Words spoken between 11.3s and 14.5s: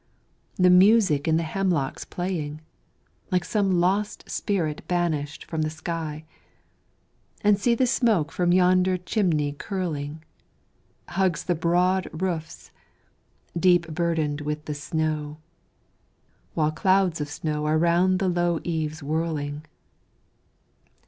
the broad roofs, deep burden'd